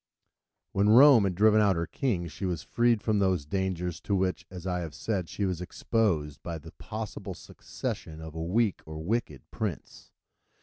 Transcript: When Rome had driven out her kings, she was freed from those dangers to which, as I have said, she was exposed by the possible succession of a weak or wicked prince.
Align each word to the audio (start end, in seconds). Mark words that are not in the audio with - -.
When 0.71 0.89
Rome 0.89 1.25
had 1.25 1.35
driven 1.35 1.61
out 1.61 1.75
her 1.75 1.85
kings, 1.85 2.31
she 2.31 2.45
was 2.47 2.63
freed 2.63 3.03
from 3.03 3.19
those 3.19 3.45
dangers 3.45 4.01
to 4.01 4.15
which, 4.15 4.47
as 4.49 4.65
I 4.65 4.79
have 4.79 4.95
said, 4.95 5.29
she 5.29 5.45
was 5.45 5.61
exposed 5.61 6.41
by 6.41 6.57
the 6.57 6.71
possible 6.71 7.35
succession 7.35 8.19
of 8.19 8.33
a 8.33 8.41
weak 8.43 8.81
or 8.87 8.97
wicked 9.03 9.43
prince. 9.51 10.09